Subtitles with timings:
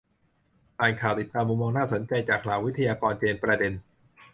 [0.79, 3.73] อ่านข่าว ติดตามมุมมองน่าสนใจ จากเหล่าวิทยากรเจนประเด็น